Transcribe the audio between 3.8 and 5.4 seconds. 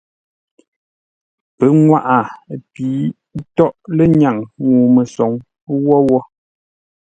lə́nyaŋ ŋuu-məsoŋ